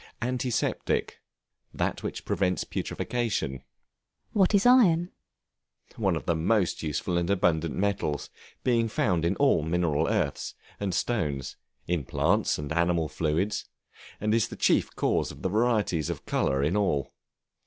Antiseptic, 0.19 1.19
that 1.71 2.01
which 2.01 2.25
prevents 2.25 2.63
putrefaction. 2.63 3.61
What 4.33 4.55
is 4.55 4.65
Iron? 4.65 5.11
One 5.95 6.15
of 6.15 6.25
the 6.25 6.33
most 6.35 6.81
useful 6.81 7.19
and 7.19 7.29
abundant 7.29 7.75
metals; 7.75 8.31
being 8.63 8.87
found 8.87 9.23
in 9.25 9.35
all 9.35 9.61
mineral 9.61 10.07
earths, 10.07 10.55
and 10.79 10.91
stones; 10.95 11.55
in 11.85 12.03
plants, 12.03 12.57
and 12.57 12.73
animal 12.73 13.09
fluids; 13.09 13.65
and 14.19 14.33
is 14.33 14.47
the 14.47 14.55
chief 14.55 14.89
cause 14.95 15.29
of 15.31 15.43
the 15.43 15.49
varieties 15.49 16.09
of 16.09 16.25
color 16.25 16.63
in 16.63 16.75
all. 16.75 17.13